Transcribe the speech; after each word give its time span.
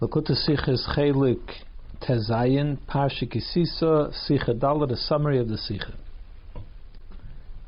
Lakuta 0.00 0.30
Sichas 0.30 0.96
Chelik 0.96 1.42
Tezayin 2.00 2.78
Parsha 2.88 3.30
Kisisa 3.30 4.10
Sicha 4.26 4.58
Dala, 4.58 4.86
the 4.86 4.96
summary 4.96 5.38
of 5.38 5.48
the 5.48 5.56
Sicha. 5.56 5.92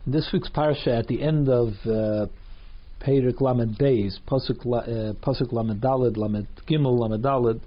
This 0.07 0.31
week's 0.33 0.49
Parsha 0.49 0.99
at 0.99 1.09
the 1.09 1.23
end 1.23 1.51
of 1.51 1.75
uh, 1.85 2.29
Perik 3.05 3.39
Lamed 3.43 3.77
Beis, 3.77 4.15
Pasuk 4.27 4.65
uh, 4.65 5.53
Lamed 5.53 5.83
Dalid, 5.83 6.17
Lamed 6.17 6.47
Gimel 6.67 6.99
Lamed 6.99 7.23
Dalid, 7.23 7.61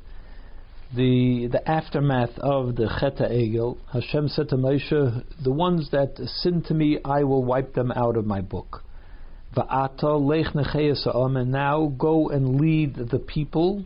the 0.95 1.47
the 1.51 1.61
aftermath 1.69 2.35
of 2.39 2.75
the 2.75 2.87
Cheta 2.99 3.29
Egel, 3.31 3.77
Hashem 3.93 4.29
said 4.29 4.49
to 4.49 4.55
Moshe, 4.55 5.23
"The 5.43 5.51
ones 5.51 5.91
that 5.91 6.17
sin 6.41 6.63
to 6.63 6.73
me, 6.73 6.97
I 7.05 7.23
will 7.23 7.43
wipe 7.43 7.75
them 7.75 7.91
out 7.91 8.17
of 8.17 8.25
my 8.25 8.41
book." 8.41 8.81
Va'ata 9.55 10.19
lech 10.19 10.55
and 10.55 11.51
now 11.51 11.93
go 11.99 12.29
and 12.29 12.59
lead 12.59 12.95
the 12.95 13.19
people 13.19 13.85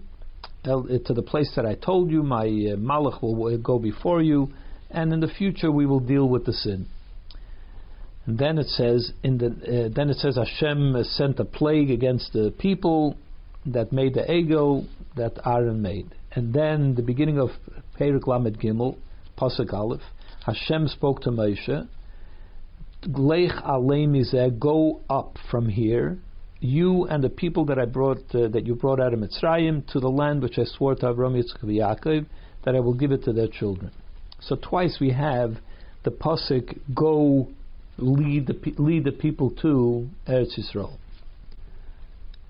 to 0.64 1.14
the 1.14 1.22
place 1.22 1.52
that 1.56 1.66
I 1.66 1.76
told 1.76 2.12
you. 2.12 2.24
My 2.24 2.44
uh, 2.44 2.76
malach 2.78 3.22
will 3.22 3.58
go 3.58 3.80
before 3.80 4.22
you, 4.22 4.50
and 4.90 5.14
in 5.14 5.20
the 5.20 5.28
future 5.28 5.72
we 5.72 5.86
will 5.86 6.00
deal 6.00 6.28
with 6.28 6.46
the 6.46 6.54
sin. 6.54 6.88
And 8.26 8.38
then 8.38 8.58
it 8.58 8.68
says 8.68 9.12
in 9.24 9.38
the 9.38 9.48
uh, 9.48 9.90
then 9.96 10.10
it 10.10 10.18
says 10.18 10.38
Hashem 10.38 10.96
sent 11.04 11.40
a 11.40 11.46
plague 11.46 11.90
against 11.90 12.34
the 12.34 12.54
people 12.58 13.16
that 13.66 13.92
made 13.92 14.14
the 14.14 14.22
egel 14.22 14.88
that 15.16 15.40
Aaron 15.46 15.82
made. 15.82 16.14
And 16.32 16.54
then 16.54 16.96
the 16.96 17.02
beginning 17.02 17.40
of 17.40 17.50
Perik 18.00 18.28
Lamed 18.28 18.60
Gimel, 18.60 18.98
Pasuk 19.38 19.74
Aleph, 19.74 20.02
Hashem 20.46 20.88
spoke 20.88 21.22
to 21.22 21.32
Moshe, 21.32 21.88
go 24.60 25.02
up 25.10 25.38
from 25.50 25.70
here, 25.70 26.20
you 26.62 27.06
and 27.06 27.24
the 27.24 27.30
people 27.30 27.66
that 27.66 27.80
I 27.80 27.86
brought, 27.86 28.36
uh, 28.36 28.50
that 28.50 28.66
you 28.66 28.76
brought 28.76 29.00
out 29.00 29.14
of 29.14 29.20
Mitzrayim, 29.20 29.88
to 29.92 30.00
the 30.00 30.10
land 30.10 30.42
which 30.42 30.58
I 30.60 30.66
swore 30.66 30.96
to 30.96 31.14
Avram 31.14 31.42
Yitzchak 31.42 31.64
Yaakov, 31.64 32.26
that 32.66 32.76
I 32.76 32.80
will 32.80 32.94
give 32.94 33.12
it 33.12 33.24
to 33.24 33.34
their 33.34 33.48
children. 33.48 33.92
So 34.42 34.56
twice 34.56 34.98
we 35.00 35.12
have 35.12 35.58
the 36.04 36.12
pasuk 36.12 36.78
go 36.94 37.50
lead 37.98 38.48
the 38.48 38.74
lead 38.78 39.04
the 39.04 39.12
people 39.12 39.52
to 39.62 40.10
Eretz 40.28 40.58
Yisrael. 40.58 40.94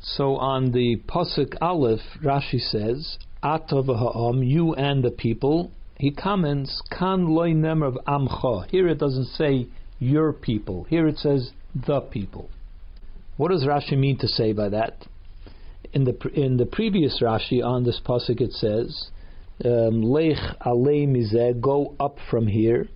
So 0.01 0.37
on 0.37 0.71
the 0.71 0.97
pasuk 1.07 1.55
Aleph, 1.61 1.99
Rashi 2.23 2.59
says, 2.59 3.17
"Ata 3.43 3.75
v'ha'am, 3.75 4.47
you 4.47 4.73
and 4.75 5.03
the 5.03 5.11
people." 5.11 5.71
He 5.97 6.11
comments, 6.11 6.81
"Kan 6.89 7.27
loy 7.27 7.51
nemer 7.53 7.87
of 7.87 7.97
amcha." 8.07 8.67
Here 8.69 8.87
it 8.87 8.99
doesn't 8.99 9.25
say 9.25 9.67
your 9.99 10.31
people. 10.31 10.85
Here 10.85 11.07
it 11.07 11.17
says 11.17 11.51
the 11.75 12.01
people. 12.01 12.49
What 13.39 13.51
does 13.51 13.63
Rashi 13.63 13.97
mean 13.97 14.17
to 14.17 14.27
say 14.27 14.51
by 14.51 14.67
that? 14.67 15.05
In 15.93 16.03
the 16.03 16.13
in 16.33 16.57
the 16.57 16.65
previous 16.65 17.21
Rashi 17.21 17.63
on 17.63 17.85
this 17.85 18.01
pasuk 18.05 18.41
it 18.41 18.51
says, 18.51 19.11
um, 19.63 20.01
"Lech 20.01 20.35
alei 20.65 21.07
mizeh," 21.07 21.61
go 21.61 21.95
up 22.01 22.17
from 22.29 22.47
here. 22.47 22.89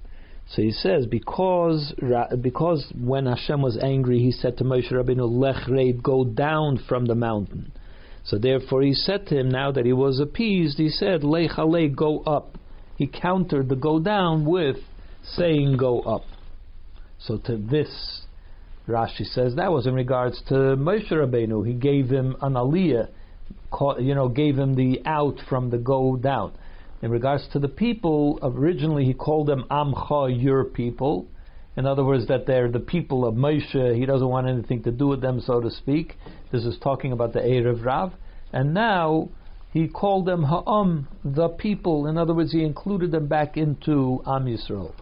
So 0.50 0.62
he 0.62 0.72
says 0.72 1.06
because 1.06 1.94
because 2.42 2.92
when 3.02 3.26
Hashem 3.26 3.62
was 3.62 3.78
angry, 3.78 4.20
he 4.20 4.34
said 4.34 4.58
to 4.58 4.66
Moshe 4.66 4.92
Rabbeinu, 4.92 5.32
"Lech 5.32 5.66
reid, 5.70 6.04
go 6.04 6.26
down 6.26 6.76
from 6.90 7.06
the 7.06 7.16
mountain." 7.16 7.72
So 8.26 8.38
therefore, 8.38 8.82
he 8.82 8.94
said 8.94 9.28
to 9.28 9.40
him, 9.40 9.48
now 9.50 9.72
that 9.72 9.86
he 9.86 9.94
was 9.94 10.20
appeased, 10.20 10.78
he 10.78 10.90
said, 10.90 11.24
"Lech 11.24 11.52
alei, 11.52 11.88
go 11.96 12.20
up." 12.24 12.58
He 12.98 13.08
countered 13.08 13.70
the 13.70 13.78
go 13.78 13.98
down 13.98 14.44
with 14.44 14.80
saying, 15.24 15.78
"Go 15.78 16.02
up." 16.02 16.26
So 17.18 17.38
to 17.38 17.56
this 17.56 18.23
Rashi 18.88 19.26
says 19.26 19.56
that 19.56 19.72
was 19.72 19.88
in 19.88 19.94
regards 19.94 20.42
to 20.50 20.54
Moshe 20.54 21.10
Rabbeinu. 21.10 21.66
He 21.66 21.74
gave 21.74 22.10
him 22.10 22.36
an 22.42 22.54
aliyah, 22.54 23.08
you 24.00 24.14
know, 24.14 24.28
gave 24.28 24.58
him 24.58 24.76
the 24.76 25.02
out 25.06 25.40
from 25.48 25.70
the 25.70 25.78
go 25.78 26.18
down. 26.18 26.54
In 27.02 27.10
regards 27.10 27.48
to 27.54 27.60
the 27.60 27.70
people, 27.70 28.40
originally 28.42 29.06
he 29.06 29.14
called 29.14 29.48
them 29.48 29.66
Amcha, 29.72 30.42
your 30.42 30.66
people. 30.66 31.28
In 31.76 31.86
other 31.86 32.04
words, 32.04 32.28
that 32.28 32.46
they're 32.46 32.70
the 32.70 32.80
people 32.80 33.26
of 33.26 33.36
Moshe. 33.36 33.98
He 33.98 34.06
doesn't 34.06 34.28
want 34.28 34.48
anything 34.48 34.84
to 34.84 34.92
do 34.92 35.08
with 35.08 35.22
them, 35.22 35.42
so 35.42 35.60
to 35.60 35.72
speak. 35.72 36.16
This 36.52 36.66
is 36.66 36.78
talking 36.84 37.12
about 37.12 37.34
the 37.34 37.40
Erev 37.40 37.84
Rav. 37.84 38.14
And 38.52 38.74
now 38.74 39.30
he 39.72 39.88
called 39.88 40.26
them 40.26 40.44
Ha'am, 40.44 41.08
the 41.24 41.50
people. 41.50 42.08
In 42.08 42.18
other 42.18 42.34
words, 42.34 42.52
he 42.52 42.64
included 42.64 43.12
them 43.12 43.28
back 43.28 43.58
into 43.58 44.22
Am 44.28 44.46
Yisrael. 44.46 44.94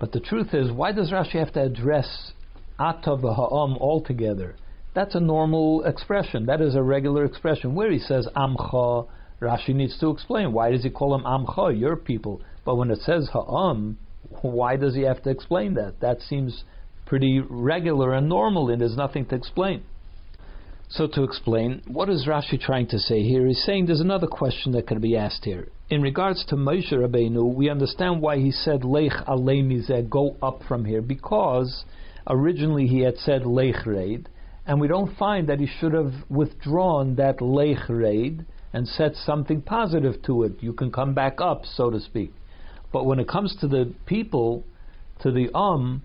But 0.00 0.12
the 0.12 0.20
truth 0.20 0.54
is, 0.54 0.72
why 0.72 0.92
does 0.92 1.10
Rashi 1.10 1.38
have 1.38 1.52
to 1.52 1.62
address 1.62 2.32
Ata 2.78 3.16
v'ha'am 3.16 3.78
altogether. 3.78 4.56
That's 4.94 5.14
a 5.14 5.20
normal 5.20 5.84
expression. 5.84 6.46
That 6.46 6.60
is 6.60 6.74
a 6.74 6.82
regular 6.82 7.24
expression. 7.24 7.74
Where 7.74 7.90
he 7.90 7.98
says 7.98 8.28
Amcha, 8.36 9.06
Rashi 9.40 9.74
needs 9.74 9.98
to 10.00 10.10
explain 10.10 10.52
why 10.52 10.70
does 10.70 10.82
he 10.82 10.90
call 10.90 11.12
them 11.12 11.24
Amcha, 11.24 11.78
your 11.78 11.96
people. 11.96 12.42
But 12.64 12.76
when 12.76 12.90
it 12.90 13.00
says 13.00 13.30
Ha'am, 13.32 13.98
why 14.42 14.76
does 14.76 14.94
he 14.94 15.02
have 15.02 15.22
to 15.22 15.30
explain 15.30 15.74
that? 15.74 16.00
That 16.00 16.20
seems 16.20 16.64
pretty 17.06 17.40
regular 17.40 18.12
and 18.12 18.28
normal, 18.28 18.70
and 18.70 18.80
there's 18.80 18.96
nothing 18.96 19.26
to 19.26 19.34
explain. 19.34 19.82
So 20.88 21.06
to 21.06 21.24
explain, 21.24 21.82
what 21.86 22.10
is 22.10 22.26
Rashi 22.26 22.60
trying 22.60 22.88
to 22.88 22.98
say 22.98 23.22
here? 23.22 23.46
He's 23.46 23.64
saying 23.64 23.86
there's 23.86 24.00
another 24.00 24.26
question 24.26 24.72
that 24.72 24.86
can 24.86 25.00
be 25.00 25.16
asked 25.16 25.44
here. 25.44 25.68
In 25.88 26.02
regards 26.02 26.44
to 26.46 26.56
Moshe 26.56 26.92
Rabbeinu, 26.92 27.54
we 27.54 27.70
understand 27.70 28.20
why 28.20 28.38
he 28.38 28.50
said 28.50 28.84
Lech 28.84 29.12
Alei 29.26 29.62
Mizeh, 29.62 30.08
go 30.08 30.36
up 30.42 30.62
from 30.68 30.84
here, 30.84 31.02
because 31.02 31.84
Originally, 32.26 32.86
he 32.86 33.00
had 33.00 33.16
said 33.18 33.44
Lech 33.44 33.84
Raid, 33.84 34.28
and 34.66 34.80
we 34.80 34.86
don't 34.86 35.16
find 35.16 35.48
that 35.48 35.58
he 35.58 35.66
should 35.66 35.92
have 35.92 36.12
withdrawn 36.28 37.16
that 37.16 37.40
Lech 37.40 37.88
Raid 37.88 38.44
and 38.72 38.86
said 38.86 39.16
something 39.16 39.60
positive 39.60 40.22
to 40.22 40.44
it. 40.44 40.52
You 40.60 40.72
can 40.72 40.92
come 40.92 41.14
back 41.14 41.40
up, 41.40 41.66
so 41.66 41.90
to 41.90 42.00
speak. 42.00 42.32
But 42.92 43.06
when 43.06 43.18
it 43.18 43.28
comes 43.28 43.56
to 43.56 43.68
the 43.68 43.92
people, 44.06 44.64
to 45.20 45.32
the 45.32 45.52
Um, 45.56 46.02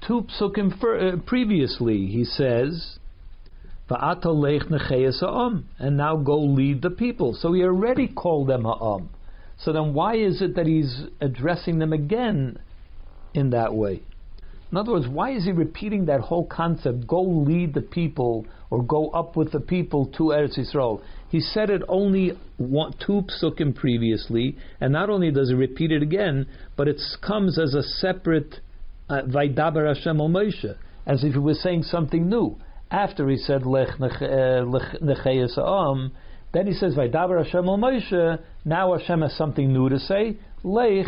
two 0.00 0.22
psukim 0.22 0.72
uh, 0.82 1.18
previously, 1.24 2.06
he 2.06 2.24
says, 2.24 2.98
and 5.78 5.96
now 5.96 6.16
go 6.16 6.38
lead 6.38 6.82
the 6.82 6.90
people. 6.90 7.34
So 7.34 7.52
he 7.52 7.62
already 7.62 8.08
called 8.08 8.48
them 8.48 8.64
Ha'am. 8.64 9.10
So 9.58 9.72
then 9.72 9.94
why 9.94 10.16
is 10.16 10.42
it 10.42 10.56
that 10.56 10.66
he's 10.66 11.04
addressing 11.20 11.78
them 11.78 11.92
again 11.92 12.58
in 13.34 13.50
that 13.50 13.74
way? 13.74 14.02
In 14.70 14.78
other 14.78 14.92
words, 14.92 15.06
why 15.06 15.32
is 15.32 15.44
he 15.44 15.52
repeating 15.52 16.06
that 16.06 16.20
whole 16.20 16.46
concept? 16.46 17.06
Go 17.06 17.20
lead 17.22 17.74
the 17.74 17.82
people 17.82 18.46
or 18.70 18.82
go 18.82 19.10
up 19.10 19.36
with 19.36 19.52
the 19.52 19.60
people 19.60 20.06
to 20.16 20.24
Eretz 20.24 20.58
Yisrael. 20.58 21.02
He 21.28 21.40
said 21.40 21.68
it 21.68 21.82
only 21.88 22.32
one, 22.56 22.94
two 23.04 23.24
psukim 23.42 23.74
previously, 23.74 24.56
and 24.80 24.94
not 24.94 25.10
only 25.10 25.30
does 25.30 25.50
he 25.50 25.54
repeat 25.54 25.92
it 25.92 26.02
again, 26.02 26.46
but 26.74 26.88
it 26.88 26.98
comes 27.20 27.58
as 27.58 27.74
a 27.74 27.82
separate 27.82 28.60
uh, 29.10 29.22
Vaidaber 29.22 29.94
Hashem 29.94 30.16
Moshe, 30.16 30.74
as 31.04 31.22
if 31.22 31.34
he 31.34 31.38
was 31.38 31.60
saying 31.60 31.82
something 31.82 32.30
new. 32.30 32.56
After 32.92 33.26
he 33.26 33.38
said 33.38 33.64
Lech 33.64 33.96
Necheyas 33.98 35.56
uh, 35.56 35.90
Am, 35.90 36.12
then 36.52 36.66
he 36.66 36.74
says 36.74 36.94
Vaidaber 36.94 37.42
Hashem 37.42 37.64
Moshe. 37.64 38.38
Now 38.66 38.96
Hashem 38.96 39.22
has 39.22 39.34
something 39.34 39.72
new 39.72 39.88
to 39.88 39.98
say. 39.98 40.36
Lech 40.62 41.06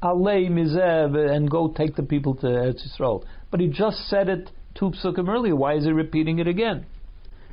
Alei 0.00 0.48
Mizeh 0.48 1.34
and 1.34 1.50
go 1.50 1.74
take 1.76 1.96
the 1.96 2.04
people 2.04 2.36
to 2.36 2.46
Eretz 2.46 2.86
Yisrael. 2.86 3.24
But 3.50 3.58
he 3.58 3.66
just 3.66 4.08
said 4.08 4.28
it 4.28 4.50
two 4.76 4.92
psukim 4.92 5.28
earlier. 5.28 5.56
Why 5.56 5.74
is 5.74 5.84
he 5.84 5.90
repeating 5.90 6.38
it 6.38 6.46
again? 6.46 6.86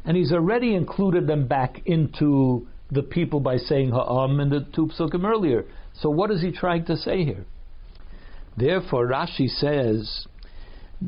And 0.06 0.16
he's 0.16 0.32
already 0.32 0.76
included 0.76 1.26
them 1.26 1.48
back 1.48 1.82
into 1.88 2.68
the 2.92 3.02
people 3.02 3.40
by 3.40 3.58
saying 3.58 3.90
Ha'am 3.90 4.40
in 4.40 4.50
the 4.50 4.68
two 4.76 4.92
psukim 4.96 5.26
earlier. 5.26 5.66
So 6.00 6.12
what 6.12 6.30
is 6.30 6.44
he 6.44 6.52
trying 6.52 6.86
to 6.86 6.96
say 6.96 7.24
here? 7.24 7.46
Therefore, 8.56 9.08
Rashi 9.08 9.48
says 9.48 10.28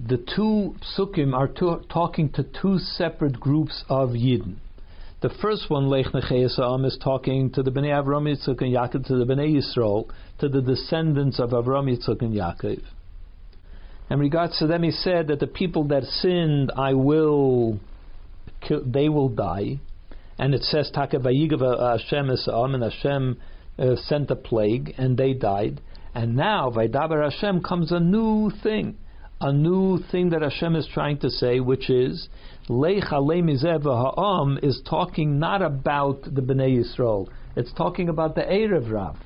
the 0.08 0.18
two 0.18 0.76
psukim 0.82 1.34
are 1.34 1.48
to, 1.48 1.82
talking 1.92 2.30
to 2.34 2.44
two 2.44 2.80
separate 2.80 3.40
groups 3.40 3.84
of 3.88 4.10
Yidden. 4.10 4.58
The 5.22 5.30
first 5.42 5.70
one, 5.70 5.88
Lech 5.88 6.08
Necheyasam, 6.08 6.86
is 6.86 6.98
talking 7.02 7.52
to 7.52 7.64
the 7.64 7.72
Bnei 7.72 8.04
Avram 8.04 8.28
Yitzchak 8.28 8.62
and 8.62 8.76
Yaakov, 8.76 9.08
to 9.08 9.16
the 9.16 9.26
Bnei 9.26 9.56
Yisrael, 9.56 10.10
to 10.40 10.50
the 10.50 10.62
descendants 10.62 11.40
of 11.40 11.52
Avram 11.52 11.90
Yitzchak 11.90 12.22
and 12.22 12.34
Yaakov. 12.34 12.82
In 14.10 14.20
regards 14.20 14.60
to 14.60 14.68
them, 14.68 14.84
he 14.84 14.92
said 14.92 15.28
that 15.28 15.40
the 15.40 15.48
people 15.48 15.86
that 15.86 16.04
sinned, 16.04 16.72
I 16.76 16.94
will, 16.94 17.80
kill, 18.62 18.84
they 18.86 19.08
will 19.10 19.30
die. 19.30 19.80
And 20.38 20.54
it 20.54 20.64
says, 20.64 20.92
Taka 20.94 21.20
Vayigav 21.20 21.62
Hashem 21.62 22.28
Esam, 22.28 22.76
and 22.76 22.84
Hashem 22.84 23.38
uh, 23.80 23.96
sent 23.96 24.30
a 24.30 24.36
plague, 24.36 24.94
and 24.98 25.18
they 25.18 25.34
died. 25.34 25.80
And 26.14 26.36
now, 26.36 26.70
Vaidaber 26.70 27.24
Hashem 27.24 27.64
comes 27.64 27.92
a 27.92 28.00
new 28.00 28.52
thing 28.62 28.98
a 29.42 29.52
new 29.52 30.00
thing 30.12 30.30
that 30.30 30.42
Hashem 30.42 30.76
is 30.76 30.88
trying 30.94 31.20
to 31.20 31.30
say, 31.30 31.60
which 31.60 31.90
is 31.90 32.30
Leich 32.70 33.10
Ha'am 33.10 34.60
is 34.64 34.82
talking 34.90 35.40
not 35.40 35.62
about 35.62 36.24
the 36.24 36.42
Bnei 36.42 36.84
Yisrael. 36.84 37.28
It's 37.56 37.74
talking 37.74 38.10
about 38.10 38.36
the 38.36 38.42
Erev 38.42 38.92
Rav. 38.92 39.18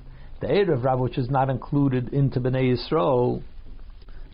The 0.41 0.47
Erev 0.47 0.83
Rav, 0.83 1.00
which 1.00 1.17
is 1.17 1.29
not 1.29 1.50
included 1.50 2.13
into 2.13 2.39
Bnei 2.39 2.75
Yisrael, 2.75 3.44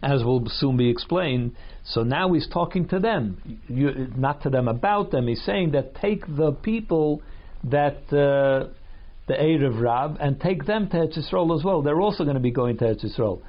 as 0.02 0.24
will 0.24 0.44
soon 0.48 0.78
be 0.78 0.90
explained. 0.90 1.56
So 1.84 2.04
now 2.04 2.32
he's 2.34 2.48
talking 2.48 2.88
to 2.90 3.00
them, 3.00 3.60
you, 3.68 4.08
not 4.16 4.44
to 4.44 4.50
them 4.50 4.68
about 4.68 5.12
them. 5.12 5.28
He's 5.28 5.44
saying 5.44 5.72
that 5.72 5.96
take 5.96 6.26
the 6.28 6.52
people 6.52 7.22
that 7.66 7.98
uh, 8.14 8.70
the 9.28 9.34
Erev 9.34 9.82
Rav 9.82 10.18
and 10.20 10.40
take 10.40 10.66
them 10.66 10.90
to 10.90 10.98
Eretz 10.98 11.18
Yisrael 11.18 11.58
as 11.58 11.64
well. 11.64 11.82
They're 11.82 12.02
also 12.02 12.24
going 12.24 12.36
to 12.36 12.42
be 12.42 12.52
going 12.52 12.78
to 12.78 12.86
Eretz 12.86 13.06
Yisrael. 13.06 13.42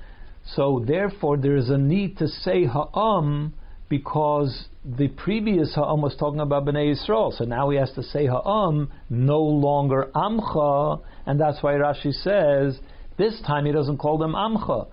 So 0.55 0.85
therefore, 0.87 1.37
there 1.37 1.57
is 1.57 1.71
a 1.71 1.79
need 1.79 2.19
to 2.19 2.29
say 2.29 2.65
Ha'am 2.65 3.55
because 3.89 4.69
the 4.85 5.09
previous 5.09 5.75
Ha'am 5.75 6.01
was 6.03 6.17
talking 6.17 6.41
about 6.41 6.65
Bnei 6.65 6.95
Yisrael. 6.95 7.37
So 7.37 7.45
now 7.45 7.71
he 7.71 7.79
has 7.79 7.93
to 7.93 8.03
say 8.03 8.27
Ha'am, 8.27 8.91
no 9.11 9.41
longer 9.41 10.11
Amcha, 10.15 11.01
and 11.27 11.41
that's 11.41 11.63
why 11.63 11.73
Rashi 11.75 12.13
says 12.13 12.79
this 13.19 13.41
time 13.47 13.67
he 13.67 13.73
doesn't 13.73 13.99
call 13.99 14.19
them 14.19 14.33
Amcha 14.35 14.87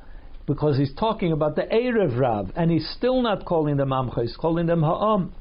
because 0.45 0.77
he's 0.77 0.93
talking 0.95 1.31
about 1.31 1.55
the 1.55 1.61
Erev 1.61 2.19
Rav, 2.19 2.51
and 2.55 2.69
he's 2.69 2.89
still 2.97 3.21
not 3.21 3.45
calling 3.45 3.77
them 3.77 3.89
Amcha, 3.89 4.21
he's 4.23 4.35
calling 4.35 4.65
them 4.65 4.81
Ha'am 4.81 5.33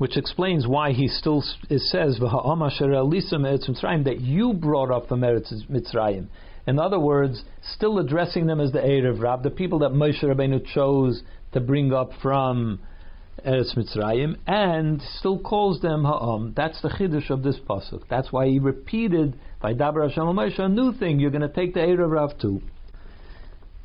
which 0.00 0.16
explains 0.16 0.66
why 0.66 0.92
he 0.92 1.08
still 1.08 1.42
says 1.42 2.18
that 4.04 4.16
you 4.18 4.54
brought 4.54 4.90
up 4.90 5.06
from 5.08 5.20
Eretz 5.20 5.52
Mitzrayim. 5.68 6.26
In 6.66 6.78
other 6.78 7.00
words, 7.00 7.42
still 7.62 7.98
addressing 7.98 8.46
them 8.46 8.60
as 8.60 8.72
the 8.72 8.80
Erev 8.80 9.22
Rav, 9.22 9.42
the 9.42 9.50
people 9.50 9.80
that 9.80 9.92
Moshe 9.92 10.22
Rabbeinu 10.22 10.64
chose 10.74 11.22
to 11.52 11.60
bring 11.60 11.92
up 11.92 12.10
from 12.22 12.80
Eretz 13.46 13.76
Mitzrayim, 13.76 14.36
and 14.46 15.00
still 15.18 15.38
calls 15.38 15.80
them 15.80 16.04
Ha'am. 16.04 16.52
That's 16.54 16.80
the 16.82 16.90
chiddush 16.90 17.30
of 17.30 17.42
this 17.42 17.58
pasuk. 17.58 18.02
That's 18.08 18.30
why 18.30 18.48
he 18.48 18.58
repeated 18.58 19.38
Vaidaber 19.62 20.08
Hashem 20.08 20.24
Moshe 20.24 20.58
a 20.58 20.68
new 20.68 20.92
thing. 20.92 21.18
You're 21.18 21.30
going 21.30 21.40
to 21.42 21.48
take 21.48 21.74
the 21.74 21.80
Erev 21.80 22.10
Rav 22.10 22.38
too. 22.38 22.60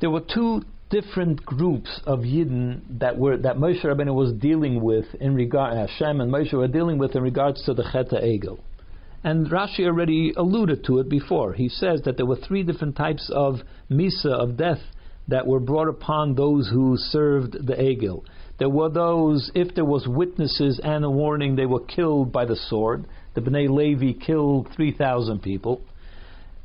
There 0.00 0.10
were 0.10 0.20
two 0.20 0.62
different 0.90 1.44
groups 1.44 2.00
of 2.06 2.20
Yidden 2.20 3.00
that 3.00 3.18
were 3.18 3.36
that 3.38 3.56
Moshe 3.56 3.82
Rabbeinu 3.82 4.14
was 4.14 4.32
dealing 4.34 4.82
with 4.82 5.06
in 5.20 5.34
regard 5.34 5.76
Hashem 5.76 6.20
and 6.20 6.30
Moshe 6.30 6.52
were 6.52 6.68
dealing 6.68 6.98
with 6.98 7.16
in 7.16 7.22
regards 7.22 7.64
to 7.64 7.74
the 7.74 7.82
Cheta 7.82 8.20
Egel. 8.22 8.58
And 9.26 9.48
Rashi 9.48 9.84
already 9.84 10.32
alluded 10.36 10.84
to 10.84 11.00
it 11.00 11.08
before. 11.08 11.52
He 11.54 11.68
says 11.68 12.02
that 12.04 12.16
there 12.16 12.26
were 12.26 12.36
three 12.36 12.62
different 12.62 12.94
types 12.94 13.28
of 13.34 13.56
misa 13.90 14.30
of 14.30 14.56
death 14.56 14.78
that 15.26 15.48
were 15.48 15.58
brought 15.58 15.88
upon 15.88 16.36
those 16.36 16.68
who 16.68 16.96
served 16.96 17.54
the 17.66 17.74
Egel. 17.74 18.22
There 18.60 18.68
were 18.68 18.88
those, 18.88 19.50
if 19.52 19.74
there 19.74 19.84
was 19.84 20.06
witnesses 20.06 20.78
and 20.78 21.04
a 21.04 21.10
warning, 21.10 21.56
they 21.56 21.66
were 21.66 21.80
killed 21.80 22.30
by 22.30 22.44
the 22.44 22.54
sword. 22.54 23.06
The 23.34 23.40
Bnei 23.40 23.68
Levi 23.68 24.12
killed 24.24 24.68
3,000 24.76 25.42
people 25.42 25.82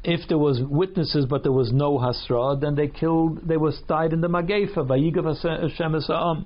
if 0.04 0.28
there 0.28 0.38
was 0.38 0.60
witnesses 0.62 1.26
but 1.28 1.44
there 1.44 1.52
was 1.52 1.72
no 1.72 2.00
hasra, 2.00 2.60
then 2.60 2.76
they 2.76 2.88
killed, 2.88 3.48
they 3.48 3.58
was 3.58 3.80
died 3.88 4.14
in 4.14 4.22
the 4.22 4.28
magefa, 4.28 4.78
vayigav 4.78 5.26
Hashem 5.62 6.46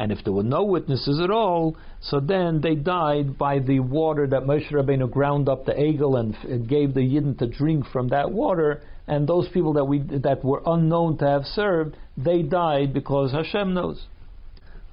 And 0.00 0.10
if 0.10 0.24
there 0.24 0.32
were 0.32 0.42
no 0.42 0.64
witnesses 0.64 1.20
at 1.22 1.30
all, 1.30 1.76
so 2.00 2.20
then 2.20 2.62
they 2.62 2.74
died 2.74 3.36
by 3.36 3.58
the 3.58 3.80
water 3.80 4.26
that 4.26 4.44
Moshe 4.44 4.72
Rabbeinu 4.72 5.10
ground 5.10 5.46
up 5.46 5.66
the 5.66 5.72
egel 5.72 6.18
and 6.18 6.66
gave 6.66 6.94
the 6.94 7.02
yidden 7.02 7.36
to 7.38 7.46
drink 7.46 7.84
from 7.92 8.08
that 8.08 8.32
water. 8.32 8.82
And 9.06 9.28
those 9.28 9.46
people 9.50 9.74
that 9.74 9.84
we 9.84 9.98
that 9.98 10.42
were 10.42 10.62
unknown 10.64 11.18
to 11.18 11.26
have 11.26 11.44
served, 11.44 11.98
they 12.16 12.40
died 12.40 12.94
because 12.94 13.32
Hashem 13.32 13.74
knows. 13.74 14.02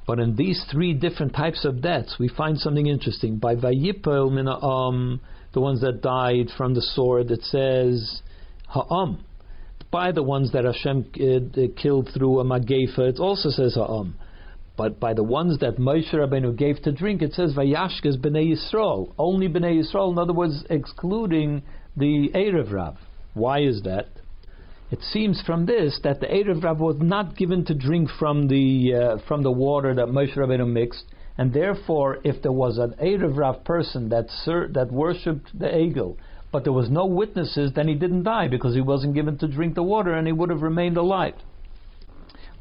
But 0.06 0.19
in 0.19 0.36
these 0.36 0.62
three 0.69 0.94
different 0.94 1.33
types 1.33 1.63
of 1.63 1.81
deaths, 1.81 2.18
we 2.19 2.27
find 2.27 2.59
something 2.59 2.88
interesting. 2.88 3.38
By 3.38 3.56
vayipel 3.56 4.30
mina 4.30 4.59
um 4.62 5.21
the 5.54 5.62
ones 5.62 5.80
that 5.80 6.01
died 6.01 6.50
from 6.57 6.74
the 6.74 6.81
sword, 6.81 7.31
it 7.31 7.44
says 7.44 8.21
Ha'am. 8.68 9.24
By 9.89 10.12
the 10.12 10.24
ones 10.24 10.51
that 10.51 10.65
Hashem 10.65 11.06
uh, 11.15 11.81
killed 11.81 12.09
through 12.13 12.42
a 12.42 12.44
Magefa, 12.44 13.07
it 13.07 13.19
also 13.19 13.50
says 13.51 13.75
Ha'am. 13.75 14.15
But 14.78 15.00
by 15.00 15.16
the 15.16 15.24
ones 15.24 15.58
that 15.60 15.78
Moshe 15.78 16.14
Rabbeinu 16.14 16.56
gave 16.56 16.84
to 16.84 16.92
drink, 16.92 17.24
it 17.24 17.34
says 17.34 17.56
Vayashkes 17.56 18.18
Bnei 18.18 18.54
Yisrael. 18.54 19.12
Only 19.18 19.50
Bnei 19.50 19.82
Yisrael, 19.82 20.12
in 20.12 20.20
other 20.20 20.34
words, 20.34 20.64
excluding 20.70 21.64
the 21.98 22.30
Erev 22.36 22.72
Rav. 22.72 22.98
Why 23.34 23.62
is 23.62 23.82
that? 23.82 24.10
It 24.92 25.02
seems 25.02 25.42
from 25.42 25.66
this 25.66 26.00
that 26.04 26.20
the 26.20 26.28
Erev 26.28 26.64
Rav 26.64 26.80
was 26.80 26.98
not 27.00 27.36
given 27.36 27.66
to 27.66 27.74
drink 27.74 28.10
from 28.20 28.48
the 28.48 28.94
uh, 28.94 29.28
from 29.28 29.42
the 29.42 29.52
water 29.52 29.96
that 29.96 30.10
Moshe 30.10 30.36
Rabbeinu 30.38 30.72
mixed, 30.72 31.06
and 31.40 31.52
therefore, 31.52 32.20
if 32.24 32.44
there 32.44 32.52
was 32.52 32.78
an 32.78 32.94
Erev 33.02 33.36
Rav 33.36 33.64
person 33.64 34.10
that 34.10 34.30
ser- 34.30 34.70
that 34.74 34.92
worshipped 34.92 35.58
the 35.58 35.66
Egel, 35.66 36.18
but 36.52 36.64
there 36.64 36.72
was 36.72 36.90
no 36.90 37.08
witnesses, 37.08 37.74
then 37.74 37.88
he 37.88 37.96
didn't 37.96 38.24
die 38.24 38.48
because 38.48 38.76
he 38.76 38.82
wasn't 38.82 39.16
given 39.16 39.40
to 39.40 39.48
drink 39.48 39.74
the 39.74 39.84
water 39.84 40.14
and 40.14 40.28
he 40.28 40.34
would 40.34 40.52
have 40.52 40.62
remained 40.62 40.98
alive. 40.98 41.34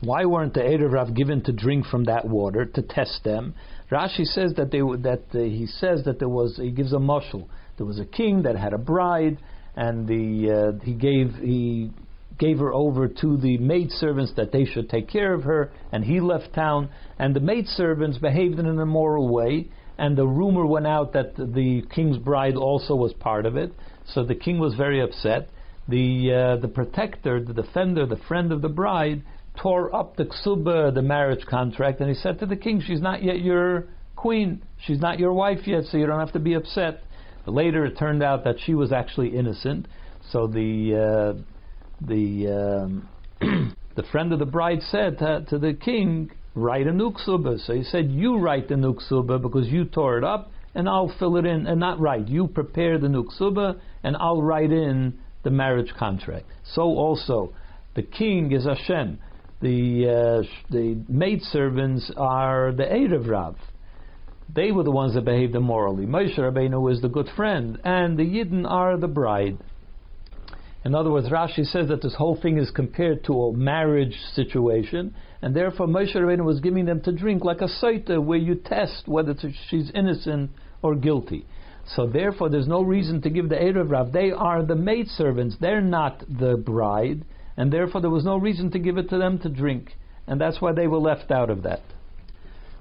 Why 0.00 0.26
weren't 0.26 0.54
the 0.54 0.60
Erev 0.60 0.93
Rav 0.93 1.14
given 1.14 1.43
to 1.44 1.52
drink 1.52 1.87
from 1.87 2.04
that 2.04 2.28
water 2.28 2.66
to 2.66 2.82
test 2.82 3.25
them? 3.25 3.54
Rashi 3.90 4.25
says 4.25 4.52
that 4.56 4.70
they 4.70 4.81
that 4.81 5.22
uh, 5.34 5.38
he 5.38 5.66
says 5.66 6.04
that 6.04 6.19
there 6.19 6.28
was 6.28 6.56
he 6.56 6.70
gives 6.70 6.93
a 6.93 6.96
mushal. 6.98 7.46
There 7.76 7.87
was 7.87 7.98
a 7.98 8.04
king 8.04 8.43
that 8.43 8.56
had 8.56 8.72
a 8.72 8.78
bride, 8.78 9.38
and 9.75 10.06
the 10.06 10.75
uh, 10.78 10.84
he 10.84 10.93
gave 10.93 11.34
he 11.37 11.90
gave 12.38 12.58
her 12.58 12.75
over 12.75 13.08
to 13.08 13.37
the 13.38 13.56
maidservants 13.58 14.34
that 14.37 14.52
they 14.52 14.66
should 14.66 14.90
take 14.90 15.08
care 15.08 15.32
of 15.32 15.44
her, 15.44 15.72
and 15.93 16.04
he 16.04 16.20
left 16.20 16.52
town, 16.54 16.90
and 17.19 17.34
the 17.34 17.40
maidservants 17.40 18.19
behaved 18.19 18.58
in 18.58 18.66
an 18.66 18.78
immoral 18.78 19.32
way, 19.32 19.69
and 19.96 20.16
the 20.16 20.26
rumor 20.26 20.66
went 20.66 20.87
out 20.87 21.14
that 21.14 21.34
the 21.37 21.82
king's 21.94 22.19
bride 22.19 22.56
also 22.56 22.94
was 22.94 23.14
part 23.14 23.46
of 23.46 23.56
it, 23.56 23.72
so 24.04 24.22
the 24.22 24.34
king 24.34 24.58
was 24.58 24.75
very 24.75 25.00
upset. 25.00 25.48
The, 25.88 26.56
uh, 26.56 26.60
the 26.60 26.69
protector, 26.69 27.40
the 27.40 27.54
defender, 27.54 28.06
the 28.06 28.20
friend 28.28 28.52
of 28.52 28.60
the 28.60 28.69
bride, 28.69 29.22
tore 29.61 29.94
up 29.94 30.17
the 30.17 30.25
ksuba, 30.25 30.94
the 30.94 31.03
marriage 31.03 31.44
contract, 31.47 32.00
and 32.00 32.08
he 32.08 32.14
said 32.14 32.38
to 32.41 32.47
the 32.47 32.56
king, 32.56 32.82
She's 32.87 33.00
not 33.00 33.23
yet 33.23 33.41
your 33.41 33.87
queen, 34.14 34.62
she's 34.85 35.00
not 35.00 35.19
your 35.19 35.32
wife 35.32 35.67
yet, 35.67 35.85
so 35.85 35.97
you 35.97 36.06
don't 36.06 36.20
have 36.20 36.32
to 36.32 36.41
be 36.41 36.55
upset. 36.55 37.03
But 37.44 37.55
later 37.55 37.85
it 37.85 37.97
turned 37.99 38.23
out 38.23 38.44
that 38.44 38.56
she 38.64 38.75
was 38.75 38.93
actually 38.93 39.37
innocent, 39.37 39.87
so 40.31 40.47
the 40.47 41.37
uh, 41.37 41.43
the 42.00 42.85
um, 42.85 43.08
the 43.97 44.03
friend 44.11 44.32
of 44.32 44.38
the 44.38 44.47
bride 44.47 44.82
said 44.82 45.19
to, 45.19 45.44
to, 45.49 45.58
the 45.58 45.75
king, 45.75 46.31
write 46.55 46.87
a 46.87 46.91
nuksuba. 46.91 47.64
So 47.67 47.75
he 47.75 47.82
said, 47.82 48.11
you 48.11 48.38
write 48.38 48.69
the 48.69 48.75
nuksuba 48.75 49.41
because 49.41 49.69
you 49.69 49.85
tore 49.85 50.19
it 50.19 50.25
up, 50.25 50.50
and 50.75 50.88
I'll 50.88 51.14
fill 51.19 51.37
it 51.37 51.47
in, 51.47 51.67
and 51.67 51.81
not 51.81 52.00
write. 52.00 52.29
You 52.29 52.47
prepare 52.47 52.99
the 52.99 53.08
nuksuba, 53.08 53.81
and 54.03 54.17
I'll 54.17 54.43
write 54.43 54.70
in 54.70 55.19
the 55.43 55.50
marriage 55.50 55.93
contract. 55.99 56.47
So 56.75 56.82
also, 56.82 57.55
the 57.94 58.03
king 58.03 58.53
is 58.53 58.64
Hashem. 58.64 59.19
The 59.61 60.44
uh, 60.44 60.49
the 60.70 61.03
maidservants 61.08 62.12
are 62.17 62.73
the 62.73 62.85
Erev 62.85 63.29
Rav. 63.29 63.56
They 64.55 64.70
were 64.70 64.85
the 64.85 64.91
ones 64.91 65.14
that 65.14 65.25
behaved 65.25 65.55
immorally. 65.55 66.06
Moshe 66.06 66.38
Rabbeinu 66.38 66.93
is 66.93 67.00
the 67.00 67.08
good 67.08 67.29
friend, 67.35 67.79
and 67.82 68.19
the 68.19 68.23
Yidden 68.23 68.70
are 68.70 68.97
the 68.97 69.08
bride. 69.08 69.58
In 70.84 70.94
other 70.94 71.10
words, 71.10 71.29
Rashi 71.31 71.65
says 71.65 71.89
that 71.89 72.01
this 72.01 72.15
whole 72.15 72.36
thing 72.41 72.58
is 72.58 72.70
compared 72.70 73.25
to 73.25 73.32
a 73.32 73.53
marriage 73.53 74.17
situation, 74.34 75.15
and 75.43 75.56
therefore 75.56 75.86
Moshe 75.86 76.15
Rabbeinu 76.15 76.44
was 76.44 76.60
giving 76.60 76.84
them 76.84 77.01
to 77.03 77.13
drink 77.13 77.43
like 77.43 77.60
a 77.60 77.69
sotah, 77.82 78.22
where 78.22 78.39
you 78.39 78.55
test 78.55 79.08
whether 79.08 79.34
she's 79.69 79.91
innocent 79.94 80.51
or 80.82 80.94
guilty. 80.94 81.46
So 81.94 82.06
therefore, 82.06 82.51
there's 82.51 82.69
no 82.69 82.82
reason 82.82 83.22
to 83.22 83.31
give 83.31 83.48
the 83.48 83.56
Erev 83.56 83.91
Rav. 83.91 84.13
They 84.13 84.32
are 84.32 84.63
the 84.63 84.77
maidservants. 84.77 85.56
They're 85.60 85.81
not 85.81 86.22
the 86.29 86.56
bride, 86.56 87.25
and 87.56 87.72
therefore 87.72 88.01
there 88.01 88.10
was 88.10 88.25
no 88.25 88.36
reason 88.36 88.70
to 88.72 88.79
give 88.79 88.98
it 88.98 89.08
to 89.10 89.19
them 89.19 89.39
to 89.41 89.48
drink, 89.48 89.96
and 90.27 90.41
that's 90.41 90.60
why 90.60 90.72
they 90.72 90.86
were 90.86 90.98
left 90.98 91.31
out 91.31 91.51
of 91.51 91.63
that. 91.63 91.82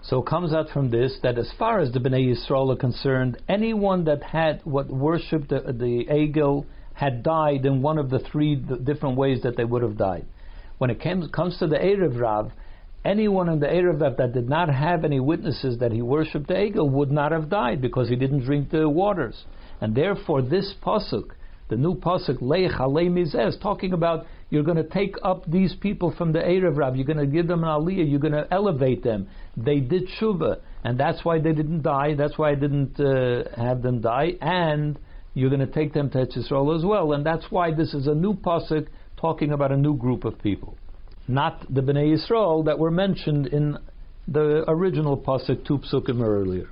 So 0.04 0.22
it 0.22 0.28
comes 0.28 0.54
out 0.54 0.70
from 0.70 0.92
this 0.92 1.18
that 1.24 1.40
as 1.40 1.52
far 1.58 1.80
as 1.80 1.92
the 1.92 2.00
Bnei 2.00 2.36
Yisrael 2.36 2.72
are 2.72 2.78
concerned, 2.78 3.42
anyone 3.50 4.06
that 4.06 4.22
had 4.22 4.62
what 4.64 4.88
worshipped 4.88 5.50
the, 5.50 5.62
the 5.62 6.06
Egel 6.12 6.66
had 6.94 7.24
died 7.24 7.66
in 7.66 7.82
one 7.82 7.98
of 7.98 8.10
the 8.10 8.20
three 8.20 8.56
different 8.56 9.18
ways 9.18 9.42
that 9.42 9.58
they 9.58 9.66
would 9.66 9.82
have 9.82 9.98
died. 9.98 10.26
When 10.78 10.90
it 10.90 11.02
comes, 11.02 11.30
comes 11.32 11.58
to 11.58 11.68
the 11.68 11.78
Erev 11.78 12.20
Rav, 12.20 12.52
anyone 13.04 13.50
in 13.50 13.60
the 13.60 13.68
Erev 13.68 14.02
Rav 14.02 14.18
that 14.18 14.34
did 14.34 14.48
not 14.48 14.70
have 14.70 15.04
any 15.04 15.20
witnesses 15.20 15.80
that 15.80 15.92
he 15.92 16.02
worshipped 16.02 16.48
the 16.48 16.54
Egel 16.54 16.90
would 16.90 17.12
not 17.12 17.32
have 17.32 17.50
died 17.50 17.82
because 17.82 18.08
he 18.08 18.16
didn't 18.16 18.46
drink 18.46 18.70
the 18.70 18.88
waters. 18.88 19.46
And 19.82 19.96
therefore, 19.96 20.42
this 20.42 20.74
pasuk, 20.84 21.32
the 21.68 21.76
new 21.76 21.96
pasuk, 21.96 22.42
Leich 22.42 22.78
Alei 22.80 23.48
is 23.48 23.58
talking 23.62 23.94
about 23.94 24.26
you're 24.50 24.64
going 24.64 24.78
to 24.78 24.88
take 24.88 25.16
up 25.24 25.50
these 25.50 25.76
people 25.82 26.14
from 26.16 26.32
the 26.32 26.40
Erev 26.40 26.78
Rav, 26.78 26.96
you're 26.96 27.06
going 27.06 27.18
to 27.18 27.26
give 27.26 27.48
them 27.48 27.64
an 27.64 27.70
aliyah, 27.70 28.10
you're 28.10 28.20
going 28.20 28.34
to 28.34 28.48
elevate 28.52 29.04
them. 29.04 29.28
They 29.58 29.80
did 29.80 30.08
tshuva, 30.20 30.60
and 30.84 31.00
that's 31.00 31.26
why 31.26 31.40
they 31.40 31.54
didn't 31.54 31.82
die, 31.82 32.14
that's 32.16 32.38
why 32.38 32.52
I 32.52 32.56
didn't 32.56 33.00
uh, 33.00 33.44
have 33.58 33.82
them 33.82 34.02
die, 34.02 34.34
and 34.42 35.00
you're 35.34 35.50
going 35.50 35.66
to 35.66 35.74
take 35.74 35.94
them 35.94 36.10
to 36.12 36.26
Yisrael 36.26 36.78
as 36.78 36.86
well. 36.86 37.14
And 37.14 37.26
that's 37.26 37.46
why 37.50 37.74
this 37.74 37.94
is 37.94 38.08
a 38.08 38.14
new 38.14 38.36
pasuk 38.36 38.88
talking 39.18 39.52
about 39.52 39.72
a 39.72 39.78
new 39.78 39.96
group 39.96 40.24
of 40.24 40.40
people. 40.42 40.78
Not 41.28 41.66
the 41.74 41.82
Bnei 41.82 42.16
Yisrael 42.16 42.66
that 42.66 42.78
were 42.78 42.92
mentioned 42.92 43.48
in 43.48 43.78
the 44.28 44.64
original 44.68 45.18
pasuk 45.18 45.66
two 45.66 45.80
psukim 45.80 46.22
earlier. 46.22 46.70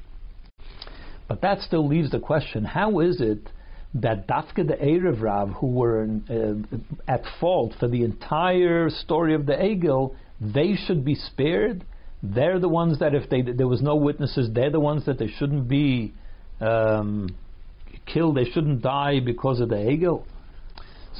But 1.28 1.42
that 1.42 1.62
still 1.62 1.88
leaves 1.88 2.12
the 2.12 2.20
question: 2.20 2.64
How 2.64 3.00
is 3.00 3.20
it 3.20 3.50
that 3.96 4.28
Dafka 4.28 4.68
the 4.68 4.74
Erev 4.74 5.22
Rav, 5.22 5.50
who 5.50 5.68
were 5.68 6.08
uh, 6.30 6.78
at 7.08 7.24
fault 7.40 7.74
for 7.80 7.88
the 7.88 8.04
entire 8.04 8.90
story 8.90 9.36
of 9.36 9.46
the 9.46 9.54
Egel, 9.54 10.16
they 10.42 10.76
should 10.76 11.06
be 11.06 11.16
spared? 11.16 11.86
They're 12.24 12.60
the 12.60 12.70
ones 12.70 13.00
that, 13.00 13.14
if 13.14 13.30
they, 13.30 13.42
there 13.42 13.68
was 13.68 13.82
no 13.82 13.96
witnesses, 13.96 14.50
they're 14.54 14.72
the 14.72 14.80
ones 14.80 15.06
that 15.06 15.20
they 15.20 15.28
shouldn't 15.28 15.68
be 15.68 16.14
um, 16.60 17.36
killed, 18.06 18.38
they 18.38 18.46
shouldn't 18.46 18.82
die 18.82 19.20
because 19.20 19.60
of 19.60 19.70
the 19.70 19.76
Egel? 19.76 20.26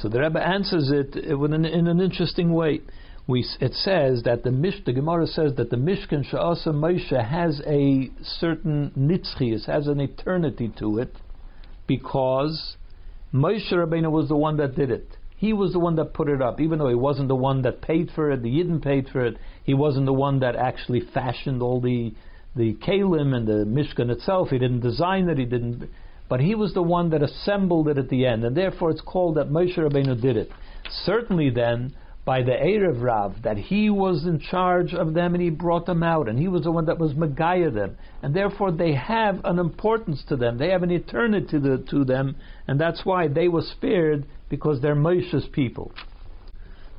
So 0.00 0.08
the 0.08 0.20
Rebbe 0.20 0.40
answers 0.40 0.90
it 0.90 1.14
in, 1.14 1.64
in 1.64 1.86
an 1.86 2.00
interesting 2.00 2.52
way. 2.52 2.80
We, 3.26 3.46
it 3.60 3.72
says 3.74 4.22
that 4.24 4.42
the 4.42 4.50
Mish, 4.50 4.74
the 4.84 4.92
Gemara 4.92 5.26
says 5.26 5.54
that 5.56 5.70
the 5.70 5.76
Mishkan 5.76 6.30
Sha'asa 6.30 6.68
Moshe 6.68 7.24
has 7.24 7.62
a 7.66 8.10
certain 8.22 8.90
nitzchias, 8.98 9.66
has 9.66 9.86
an 9.86 10.00
eternity 10.00 10.70
to 10.78 10.98
it, 10.98 11.14
because 11.86 12.76
Moshe 13.32 13.72
Rabbeinu 13.72 14.10
was 14.10 14.28
the 14.28 14.36
one 14.36 14.56
that 14.58 14.74
did 14.74 14.90
it. 14.90 15.16
He 15.36 15.52
was 15.52 15.72
the 15.72 15.78
one 15.78 15.96
that 15.96 16.14
put 16.14 16.28
it 16.28 16.40
up, 16.40 16.60
even 16.60 16.78
though 16.78 16.88
he 16.88 16.94
wasn't 16.94 17.28
the 17.28 17.34
one 17.34 17.62
that 17.62 17.82
paid 17.82 18.10
for 18.14 18.30
it. 18.30 18.42
The 18.42 18.48
Yidden 18.48 18.82
paid 18.82 19.08
for 19.12 19.24
it. 19.24 19.36
He 19.64 19.74
wasn't 19.74 20.06
the 20.06 20.12
one 20.12 20.40
that 20.40 20.56
actually 20.56 21.00
fashioned 21.00 21.62
all 21.62 21.80
the 21.80 22.14
the 22.56 22.74
kalim 22.74 23.34
and 23.34 23.48
the 23.48 23.64
Mishkan 23.64 24.10
itself. 24.10 24.50
He 24.50 24.58
didn't 24.58 24.80
design 24.80 25.28
it. 25.28 25.38
He 25.38 25.44
didn't, 25.44 25.90
but 26.28 26.40
he 26.40 26.54
was 26.54 26.72
the 26.72 26.82
one 26.82 27.10
that 27.10 27.22
assembled 27.22 27.88
it 27.88 27.98
at 27.98 28.08
the 28.08 28.26
end, 28.26 28.44
and 28.44 28.56
therefore 28.56 28.90
it's 28.90 29.00
called 29.00 29.36
that 29.36 29.50
Moshe 29.50 29.76
Rabbeinu 29.76 30.20
did 30.20 30.36
it. 30.36 30.50
Certainly, 31.04 31.50
then 31.50 31.94
by 32.24 32.42
the 32.42 32.52
Erev 32.52 33.02
Rav 33.02 33.42
that 33.42 33.58
he 33.58 33.90
was 33.90 34.24
in 34.24 34.40
charge 34.40 34.94
of 34.94 35.12
them 35.12 35.34
and 35.34 35.42
he 35.42 35.50
brought 35.50 35.84
them 35.84 36.02
out, 36.02 36.28
and 36.28 36.38
he 36.38 36.48
was 36.48 36.62
the 36.62 36.72
one 36.72 36.86
that 36.86 36.98
was 36.98 37.12
Megaya 37.12 37.72
them, 37.72 37.96
and 38.22 38.34
therefore 38.34 38.72
they 38.72 38.94
have 38.94 39.40
an 39.44 39.58
importance 39.58 40.24
to 40.28 40.36
them. 40.36 40.56
They 40.56 40.70
have 40.70 40.82
an 40.82 40.90
eternity 40.90 41.46
to, 41.50 41.60
the, 41.60 41.84
to 41.90 42.04
them, 42.04 42.36
and 42.66 42.80
that's 42.80 43.04
why 43.04 43.28
they 43.28 43.48
were 43.48 43.62
spared 43.62 44.26
because 44.48 44.80
they're 44.80 44.94
Moshe's 44.94 45.46
people. 45.52 45.92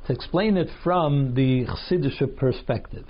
To 0.06 0.12
explain 0.12 0.56
it 0.56 0.68
from 0.84 1.34
the 1.34 1.64
Chassidish 1.66 2.36
perspective 2.36 3.06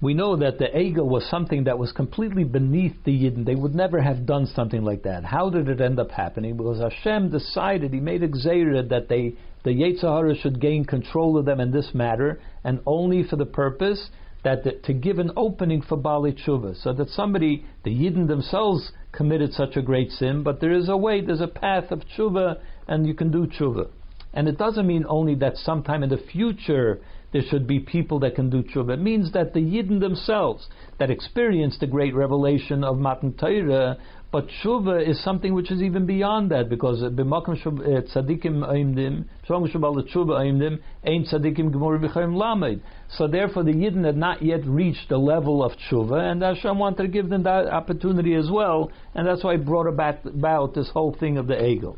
we 0.00 0.14
know 0.14 0.36
that 0.36 0.58
the 0.58 0.66
Egel 0.66 1.06
was 1.06 1.28
something 1.28 1.64
that 1.64 1.78
was 1.78 1.90
completely 1.90 2.44
beneath 2.44 2.94
the 3.04 3.10
Yidden. 3.10 3.44
They 3.44 3.56
would 3.56 3.74
never 3.74 4.00
have 4.00 4.26
done 4.26 4.46
something 4.46 4.84
like 4.84 5.02
that. 5.02 5.24
How 5.24 5.50
did 5.50 5.68
it 5.68 5.80
end 5.80 5.98
up 5.98 6.12
happening? 6.12 6.56
Because 6.56 6.78
Hashem 6.78 7.30
decided, 7.30 7.92
He 7.92 7.98
made 7.98 8.22
a 8.22 8.28
that 8.28 9.06
they, 9.08 9.34
the 9.64 9.70
Yetzirah 9.70 10.40
should 10.40 10.60
gain 10.60 10.84
control 10.84 11.36
of 11.36 11.44
them 11.44 11.60
in 11.60 11.70
this 11.70 11.94
matter, 11.94 12.40
and 12.64 12.80
only 12.86 13.22
for 13.22 13.36
the 13.36 13.46
purpose 13.46 14.10
that 14.44 14.64
the, 14.64 14.72
to 14.84 14.92
give 14.92 15.18
an 15.18 15.32
opening 15.36 15.82
for 15.82 15.96
Bali 15.96 16.32
Tshuva, 16.32 16.80
so 16.80 16.92
that 16.92 17.08
somebody, 17.08 17.64
the 17.84 17.90
Yidden 17.90 18.28
themselves, 18.28 18.92
committed 19.12 19.52
such 19.52 19.76
a 19.76 19.82
great 19.82 20.10
sin, 20.12 20.42
but 20.42 20.60
there 20.60 20.72
is 20.72 20.88
a 20.88 20.96
way, 20.96 21.20
there's 21.20 21.40
a 21.40 21.48
path 21.48 21.90
of 21.90 22.02
Tshuva, 22.06 22.60
and 22.86 23.06
you 23.06 23.14
can 23.14 23.30
do 23.30 23.46
Tshuva. 23.46 23.88
And 24.32 24.48
it 24.48 24.58
doesn't 24.58 24.86
mean 24.86 25.04
only 25.08 25.34
that 25.36 25.56
sometime 25.56 26.02
in 26.02 26.10
the 26.10 26.18
future 26.18 27.00
there 27.32 27.42
should 27.42 27.66
be 27.66 27.78
people 27.78 28.18
that 28.20 28.34
can 28.34 28.48
do 28.48 28.62
tshuva. 28.62 28.94
It 28.94 29.00
means 29.00 29.32
that 29.32 29.52
the 29.52 29.60
Yidden 29.60 30.00
themselves 30.00 30.66
that 30.98 31.10
experienced 31.10 31.80
the 31.80 31.86
great 31.86 32.14
revelation 32.14 32.82
of 32.82 32.98
Matan 32.98 33.34
Torah, 33.34 33.98
but 34.30 34.46
tshuva 34.48 35.06
is 35.06 35.22
something 35.22 35.54
which 35.54 35.70
is 35.70 35.82
even 35.82 36.06
beyond 36.06 36.50
that 36.50 36.68
because 36.68 37.02
b'makom 37.02 37.56
eh, 37.56 38.00
tzadikim 38.14 38.60
aimdim, 38.66 39.24
shom 39.48 39.70
shabal 39.70 39.96
tshuva 40.10 40.40
aimdim, 40.40 40.78
ein 41.04 41.24
tzadikim 41.24 41.70
gemur 41.70 41.98
b'chayim 41.98 42.34
lamed. 42.36 42.82
So 43.10 43.26
therefore, 43.26 43.64
the 43.64 43.72
Yidden 43.72 44.04
had 44.04 44.16
not 44.16 44.42
yet 44.42 44.66
reached 44.66 45.08
the 45.08 45.18
level 45.18 45.62
of 45.62 45.72
tshuva, 45.72 46.30
and 46.30 46.42
Hashem 46.42 46.78
wanted 46.78 47.02
to 47.02 47.08
give 47.08 47.28
them 47.28 47.42
that 47.44 47.66
opportunity 47.66 48.34
as 48.34 48.50
well, 48.50 48.90
and 49.14 49.26
that's 49.26 49.44
why 49.44 49.56
He 49.56 49.62
brought 49.62 49.86
about, 49.86 50.24
about 50.26 50.74
this 50.74 50.90
whole 50.90 51.14
thing 51.18 51.36
of 51.36 51.46
the 51.46 51.54
egel 51.54 51.96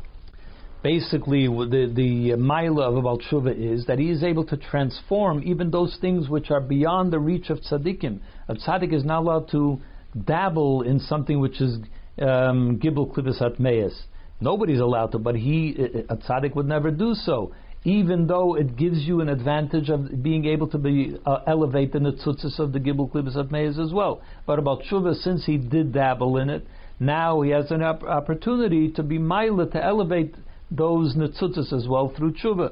basically 0.83 1.47
the 1.47 1.91
the 1.93 2.35
mila 2.35 2.89
of 2.89 2.97
about 2.97 3.21
tshuva 3.21 3.55
is 3.55 3.85
that 3.85 3.99
he 3.99 4.09
is 4.09 4.23
able 4.23 4.45
to 4.45 4.57
transform 4.57 5.41
even 5.45 5.71
those 5.71 5.97
things 6.01 6.29
which 6.29 6.49
are 6.51 6.61
beyond 6.61 7.13
the 7.13 7.19
reach 7.19 7.49
of 7.49 7.59
tzaddikim. 7.59 8.19
A 8.47 8.55
tzaddik 8.55 8.93
is 8.93 9.03
not 9.03 9.19
allowed 9.19 9.49
to 9.51 9.79
dabble 10.25 10.81
in 10.81 10.99
something 10.99 11.39
which 11.39 11.61
is 11.61 11.77
um, 12.21 12.79
gibel 12.79 13.13
klibis 13.13 13.41
atmeis. 13.41 13.93
Nobody's 14.39 14.79
allowed 14.79 15.11
to, 15.11 15.19
but 15.19 15.35
he 15.35 15.75
a 16.09 16.17
tzaddik 16.17 16.55
would 16.55 16.67
never 16.67 16.91
do 16.91 17.13
so. 17.13 17.53
Even 17.83 18.27
though 18.27 18.55
it 18.55 18.75
gives 18.75 18.99
you 18.99 19.21
an 19.21 19.29
advantage 19.29 19.89
of 19.89 20.21
being 20.21 20.45
able 20.45 20.67
to 20.67 20.77
be 20.77 21.17
uh, 21.25 21.39
elevate 21.47 21.91
the 21.91 21.99
tzutzis 21.99 22.59
of 22.59 22.73
the 22.73 22.79
gibel 22.79 23.11
klibis 23.11 23.35
atmeis 23.35 23.83
as 23.83 23.91
well. 23.91 24.21
But 24.45 24.59
about 24.59 24.83
tshuva, 24.83 25.15
since 25.15 25.45
he 25.45 25.57
did 25.57 25.91
dabble 25.91 26.37
in 26.37 26.49
it, 26.51 26.67
now 26.99 27.41
he 27.41 27.49
has 27.49 27.71
an 27.71 27.81
op- 27.81 28.03
opportunity 28.03 28.91
to 28.91 29.01
be 29.01 29.17
mila 29.17 29.67
to 29.71 29.83
elevate 29.83 30.35
those 30.71 31.15
netzutzas 31.15 31.73
as 31.73 31.87
well 31.87 32.13
through 32.15 32.33
tshuva. 32.33 32.71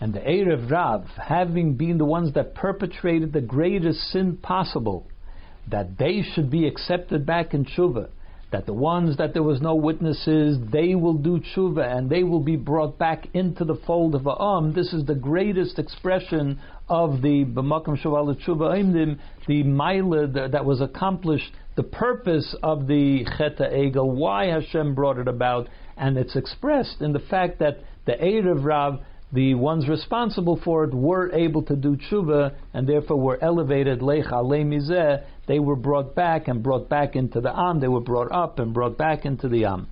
And 0.00 0.12
the 0.12 0.20
Erev 0.20 0.70
Rav, 0.70 1.06
having 1.16 1.74
been 1.74 1.98
the 1.98 2.04
ones 2.04 2.34
that 2.34 2.54
perpetrated 2.54 3.32
the 3.32 3.40
greatest 3.40 4.00
sin 4.10 4.36
possible, 4.36 5.06
that 5.70 5.96
they 5.98 6.22
should 6.22 6.50
be 6.50 6.66
accepted 6.66 7.24
back 7.24 7.54
in 7.54 7.64
tshuva, 7.64 8.08
that 8.52 8.66
the 8.66 8.74
ones 8.74 9.16
that 9.16 9.32
there 9.32 9.42
was 9.42 9.62
no 9.62 9.74
witnesses, 9.74 10.58
they 10.70 10.94
will 10.94 11.14
do 11.14 11.40
tshuva 11.40 11.96
and 11.96 12.10
they 12.10 12.22
will 12.22 12.40
be 12.40 12.56
brought 12.56 12.98
back 12.98 13.26
into 13.34 13.64
the 13.64 13.76
fold 13.86 14.14
of 14.14 14.26
A'am. 14.26 14.74
This 14.74 14.92
is 14.92 15.06
the 15.06 15.14
greatest 15.14 15.78
expression 15.78 16.60
of 16.88 17.22
the 17.22 17.44
B'makam 17.44 18.00
Shaval 18.00 18.36
Tshuva 18.44 18.76
Aimdim, 18.76 19.18
the 19.48 19.64
Maila 19.64 20.52
that 20.52 20.64
was 20.64 20.80
accomplished, 20.80 21.50
the 21.76 21.82
purpose 21.82 22.54
of 22.62 22.86
the 22.86 23.24
Cheta 23.38 23.70
Egel, 23.72 24.14
why 24.14 24.46
Hashem 24.46 24.94
brought 24.94 25.18
it 25.18 25.26
about, 25.26 25.68
and 25.96 26.16
it's 26.16 26.36
expressed 26.36 27.00
in 27.00 27.12
the 27.12 27.18
fact 27.18 27.58
that 27.60 27.78
the 28.06 28.12
Erev 28.12 28.64
Rav, 28.64 29.00
the 29.32 29.54
ones 29.54 29.88
responsible 29.88 30.60
for 30.64 30.84
it, 30.84 30.94
were 30.94 31.32
able 31.32 31.62
to 31.62 31.76
do 31.76 31.96
tshuva 31.96 32.54
and 32.72 32.88
therefore 32.88 33.18
were 33.18 33.42
elevated 33.42 34.00
lecha 34.00 34.32
mizeh. 34.32 35.24
They 35.46 35.58
were 35.58 35.76
brought 35.76 36.14
back 36.14 36.48
and 36.48 36.62
brought 36.62 36.88
back 36.88 37.16
into 37.16 37.40
the 37.40 37.56
am. 37.56 37.80
They 37.80 37.88
were 37.88 38.00
brought 38.00 38.32
up 38.32 38.58
and 38.58 38.72
brought 38.72 38.96
back 38.96 39.24
into 39.24 39.48
the 39.48 39.64
am. 39.64 39.88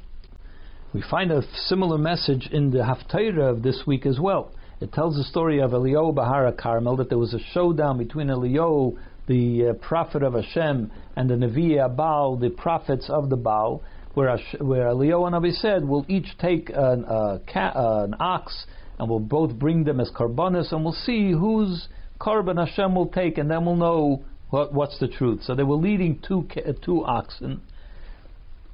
We 0.92 1.02
find 1.11 1.32
a 1.32 1.42
similar 1.66 1.97
message 1.97 2.49
in 2.52 2.71
the 2.71 2.78
Haftarah 2.78 3.50
of 3.50 3.62
this 3.62 3.82
week 3.87 4.04
as 4.04 4.21
well. 4.21 4.52
It 4.80 4.92
tells 4.92 5.16
the 5.16 5.25
story 5.25 5.61
of 5.61 5.71
Eliyahu 5.71 6.14
Bahara 6.14 6.56
Carmel 6.56 6.97
that 6.97 7.09
there 7.09 7.18
was 7.18 7.32
a 7.32 7.38
showdown 7.54 7.99
between 7.99 8.26
Eliyahu, 8.26 8.99
the 9.26 9.68
uh, 9.68 9.73
prophet 9.75 10.23
of 10.23 10.35
Hashem, 10.35 10.90
and 11.16 11.30
the 11.30 11.35
Nevi 11.35 11.76
Abal, 11.76 12.38
the 12.40 12.50
prophets 12.50 13.09
of 13.09 13.30
the 13.30 13.37
Baal, 13.37 13.82
where, 14.14 14.37
where 14.61 14.87
Eliyahu 14.87 15.26
and 15.26 15.35
Nabi 15.35 15.52
said, 15.52 15.85
we'll 15.85 16.07
each 16.09 16.37
take 16.38 16.71
an, 16.71 17.04
uh, 17.04 17.38
an 17.54 18.14
ox 18.21 18.66
and 18.99 19.09
we'll 19.09 19.21
both 19.21 19.59
bring 19.59 19.85
them 19.85 20.00
as 20.00 20.11
karbanis 20.11 20.73
and 20.73 20.85
we'll 20.85 20.92
see 20.92 21.33
whose 21.33 21.88
korban 22.21 22.59
Hashem 22.64 22.95
will 22.95 23.09
take 23.09 23.38
and 23.38 23.50
then 23.50 23.64
we'll 23.64 23.76
know 23.76 24.25
what, 24.50 24.73
what's 24.73 24.99
the 24.99 25.09
truth. 25.09 25.42
So 25.45 25.54
they 25.54 25.62
were 25.62 25.76
leading 25.76 26.21
two, 26.26 26.47
two 26.85 27.04
oxen. 27.04 27.62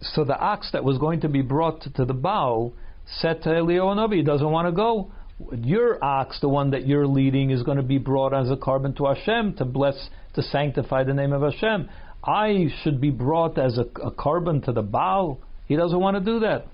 So 0.00 0.24
the 0.24 0.36
ox 0.36 0.70
that 0.72 0.84
was 0.84 0.98
going 0.98 1.20
to 1.20 1.28
be 1.28 1.42
brought 1.42 1.82
to 1.94 2.04
the 2.04 2.14
bow 2.14 2.72
said 3.20 3.42
to 3.42 3.48
Eliyahu 3.48 3.96
Navi, 3.96 4.16
he 4.16 4.22
doesn't 4.22 4.50
want 4.50 4.66
to 4.66 4.72
go. 4.72 5.12
Your 5.52 6.02
ox, 6.04 6.40
the 6.40 6.48
one 6.48 6.72
that 6.72 6.86
you're 6.86 7.06
leading, 7.06 7.50
is 7.50 7.62
going 7.62 7.76
to 7.76 7.82
be 7.82 7.98
brought 7.98 8.34
as 8.34 8.50
a 8.50 8.56
korban 8.56 8.96
to 8.96 9.06
Hashem 9.06 9.54
to 9.54 9.64
bless, 9.64 10.10
to 10.34 10.42
sanctify 10.42 11.04
the 11.04 11.14
name 11.14 11.32
of 11.32 11.42
Hashem. 11.42 11.88
I 12.24 12.66
should 12.82 13.00
be 13.00 13.10
brought 13.10 13.58
as 13.58 13.78
a, 13.78 13.82
a 14.02 14.10
korban 14.10 14.64
to 14.64 14.72
the 14.72 14.82
Baal. 14.82 15.38
He 15.66 15.76
doesn't 15.76 16.00
want 16.00 16.16
to 16.16 16.24
do 16.24 16.40
that. 16.40 16.66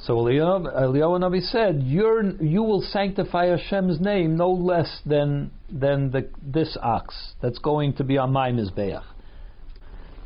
So 0.00 0.16
Eliyahu 0.16 1.18
Navi 1.20 1.40
said, 1.40 1.82
"You 1.82 2.62
will 2.62 2.82
sanctify 2.82 3.46
Hashem's 3.46 4.00
name 4.00 4.36
no 4.36 4.50
less 4.50 5.00
than 5.06 5.50
than 5.70 6.10
the, 6.10 6.28
this 6.42 6.76
ox 6.82 7.14
that's 7.40 7.58
going 7.58 7.94
to 7.94 8.04
be 8.04 8.18
on 8.18 8.32
my 8.32 8.50
mizbeach." 8.50 9.02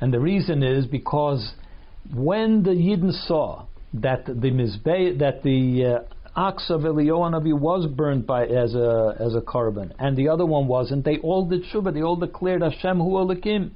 And 0.00 0.12
the 0.12 0.20
reason 0.20 0.62
is 0.62 0.86
because 0.86 1.52
when 2.14 2.62
the 2.62 2.70
Yidden 2.70 3.12
saw 3.26 3.66
that 3.94 4.26
the 4.26 4.50
mizbeach, 4.50 5.18
that 5.18 5.42
the 5.42 5.84
uh, 5.84 6.14
ox 6.34 6.70
of 6.70 6.80
Eliyahu 6.82 7.32
Navi 7.32 7.58
was 7.58 7.86
burnt 7.86 8.26
by 8.26 8.46
as 8.46 8.74
a 8.74 9.16
as 9.20 9.34
a 9.34 9.40
korban, 9.40 9.92
and 9.98 10.16
the 10.16 10.28
other 10.28 10.46
one 10.46 10.66
wasn't, 10.66 11.04
they 11.04 11.18
all 11.18 11.44
did 11.44 11.62
shuvah. 11.72 11.92
They 11.92 12.02
all 12.02 12.16
declared 12.16 12.62
Hashem 12.62 12.98
Hu 12.98 13.10
Olakim. 13.10 13.70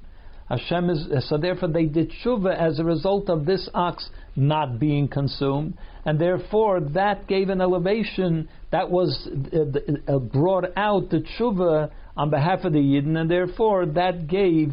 Hashem 0.48 0.90
is 0.90 1.28
so 1.28 1.38
therefore 1.38 1.68
they 1.68 1.84
did 1.86 2.12
tshuva 2.24 2.54
as 2.54 2.78
a 2.78 2.84
result 2.84 3.28
of 3.30 3.46
this 3.46 3.68
ox 3.72 4.10
not 4.36 4.78
being 4.78 5.08
consumed, 5.08 5.74
and 6.04 6.18
therefore 6.18 6.80
that 6.80 7.26
gave 7.26 7.48
an 7.48 7.60
elevation 7.60 8.48
that 8.70 8.90
was 8.90 9.28
uh, 9.52 10.12
uh, 10.12 10.18
brought 10.18 10.64
out 10.76 11.10
the 11.10 11.24
tshuva 11.38 11.90
on 12.16 12.30
behalf 12.30 12.64
of 12.64 12.72
the 12.72 12.78
Yidden, 12.78 13.16
and 13.16 13.30
therefore 13.30 13.86
that 13.86 14.26
gave 14.26 14.70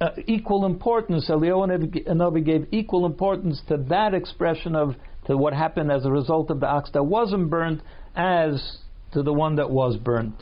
uh, 0.00 0.10
equal 0.26 0.66
importance. 0.66 1.28
Eliyahu 1.28 2.06
Navi 2.08 2.44
gave 2.44 2.66
equal 2.72 3.06
importance 3.06 3.62
to 3.68 3.76
that 3.88 4.14
expression 4.14 4.74
of 4.74 4.94
to 5.26 5.36
what 5.36 5.52
happened 5.52 5.92
as 5.92 6.04
a 6.04 6.10
result 6.10 6.50
of 6.50 6.58
the 6.58 6.66
ox 6.66 6.90
that 6.92 7.04
wasn't 7.04 7.48
burnt 7.48 7.80
as 8.16 8.78
to 9.12 9.22
the 9.22 9.32
one 9.32 9.56
that 9.56 9.70
was 9.70 9.96
burnt. 9.96 10.34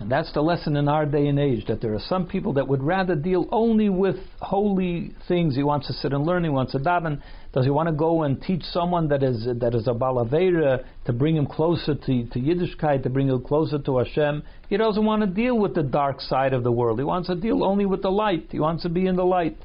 And 0.00 0.08
that's 0.08 0.32
the 0.32 0.42
lesson 0.42 0.76
in 0.76 0.88
our 0.88 1.06
day 1.06 1.26
and 1.26 1.40
age 1.40 1.66
that 1.66 1.80
there 1.80 1.92
are 1.92 2.00
some 2.08 2.26
people 2.28 2.52
that 2.52 2.68
would 2.68 2.82
rather 2.82 3.16
deal 3.16 3.48
only 3.50 3.88
with 3.88 4.16
holy 4.40 5.12
things. 5.26 5.56
He 5.56 5.64
wants 5.64 5.88
to 5.88 5.92
sit 5.92 6.12
and 6.12 6.24
learn. 6.24 6.44
He 6.44 6.50
wants 6.50 6.72
to 6.72 6.78
daven. 6.78 7.20
Does 7.52 7.64
he 7.64 7.70
want 7.70 7.88
to 7.88 7.92
go 7.92 8.22
and 8.22 8.40
teach 8.40 8.62
someone 8.62 9.08
that 9.08 9.24
is 9.24 9.44
that 9.46 9.74
is 9.74 9.88
a 9.88 9.92
balavera 9.92 10.84
to 11.06 11.12
bring 11.12 11.36
him 11.36 11.46
closer 11.46 11.96
to, 11.96 12.26
to 12.26 12.38
Yiddishkeit, 12.38 13.02
to 13.02 13.10
bring 13.10 13.28
him 13.28 13.42
closer 13.42 13.80
to 13.80 13.98
Hashem? 13.98 14.44
He 14.68 14.76
doesn't 14.76 15.04
want 15.04 15.22
to 15.22 15.26
deal 15.26 15.58
with 15.58 15.74
the 15.74 15.82
dark 15.82 16.20
side 16.20 16.52
of 16.52 16.62
the 16.62 16.70
world. 16.70 17.00
He 17.00 17.04
wants 17.04 17.26
to 17.28 17.34
deal 17.34 17.64
only 17.64 17.84
with 17.84 18.02
the 18.02 18.10
light. 18.10 18.46
He 18.52 18.60
wants 18.60 18.84
to 18.84 18.88
be 18.88 19.06
in 19.06 19.16
the 19.16 19.24
light. 19.24 19.56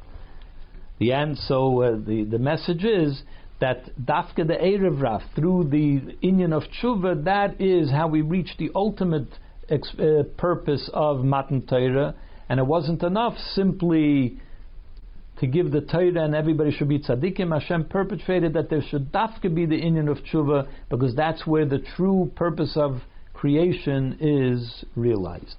The 0.98 1.14
end. 1.14 1.38
So 1.38 1.84
uh, 1.84 1.92
the 1.92 2.24
the 2.24 2.40
message 2.40 2.84
is 2.84 3.22
that 3.62 3.86
dafke 4.04 4.48
the 4.48 4.56
Erev 4.56 5.00
Rav 5.00 5.22
through 5.36 5.66
the 5.66 6.18
inyan 6.24 6.54
of 6.54 6.64
tshuva. 6.82 7.24
That 7.26 7.62
is 7.62 7.92
how 7.92 8.08
we 8.08 8.22
reach 8.22 8.58
the 8.58 8.72
ultimate 8.74 9.28
ex- 9.70 9.94
uh, 10.00 10.24
purpose 10.38 10.90
of 10.94 11.24
matan 11.24 11.66
Torah, 11.66 12.16
and 12.50 12.60
it 12.60 12.66
wasn't 12.66 13.04
enough 13.04 13.38
simply 13.54 14.38
to 15.40 15.48
give 15.48 15.72
the 15.72 15.82
Torah 15.82 16.24
and 16.24 16.36
everybody 16.36 16.72
should 16.72 16.90
be 16.90 17.00
tzaddikim. 17.00 17.52
Hashem 17.52 17.86
perpetrated 17.86 18.54
that 18.54 18.70
there 18.70 18.82
should 18.82 19.12
dafke 19.12 19.54
be 19.54 19.66
the 19.66 19.80
inyan 19.80 20.10
of 20.10 20.20
tshuva 20.20 20.68
because 20.90 21.16
that's 21.16 21.46
where 21.48 21.66
the 21.66 21.80
true 21.96 22.32
purpose 22.36 22.78
of 22.78 23.02
creation 23.34 24.18
is 24.20 24.86
realized. 24.96 25.58